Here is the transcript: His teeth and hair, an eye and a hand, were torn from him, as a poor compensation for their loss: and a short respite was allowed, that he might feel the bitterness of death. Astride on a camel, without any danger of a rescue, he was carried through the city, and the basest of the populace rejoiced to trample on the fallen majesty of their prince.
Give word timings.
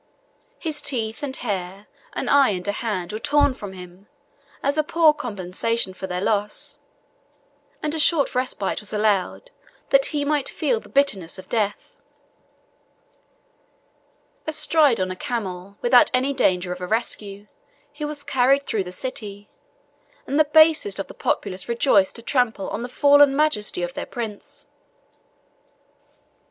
His 0.57 0.81
teeth 0.81 1.21
and 1.21 1.35
hair, 1.37 1.85
an 2.13 2.27
eye 2.27 2.49
and 2.53 2.67
a 2.67 2.71
hand, 2.71 3.13
were 3.13 3.19
torn 3.19 3.53
from 3.53 3.73
him, 3.73 4.07
as 4.63 4.75
a 4.79 4.83
poor 4.83 5.13
compensation 5.13 5.93
for 5.93 6.07
their 6.07 6.19
loss: 6.21 6.79
and 7.83 7.93
a 7.93 7.99
short 7.99 8.33
respite 8.33 8.79
was 8.79 8.93
allowed, 8.93 9.51
that 9.91 10.07
he 10.07 10.25
might 10.25 10.49
feel 10.49 10.79
the 10.79 10.89
bitterness 10.89 11.37
of 11.37 11.47
death. 11.49 11.91
Astride 14.47 14.99
on 14.99 15.11
a 15.11 15.15
camel, 15.15 15.77
without 15.83 16.09
any 16.15 16.33
danger 16.33 16.73
of 16.73 16.81
a 16.81 16.87
rescue, 16.87 17.45
he 17.93 18.03
was 18.03 18.23
carried 18.23 18.65
through 18.65 18.85
the 18.85 18.91
city, 18.91 19.49
and 20.25 20.39
the 20.39 20.45
basest 20.45 20.97
of 20.97 21.05
the 21.09 21.13
populace 21.13 21.69
rejoiced 21.69 22.15
to 22.15 22.23
trample 22.23 22.71
on 22.71 22.81
the 22.81 22.89
fallen 22.89 23.35
majesty 23.35 23.83
of 23.83 23.93
their 23.93 24.07
prince. 24.07 24.65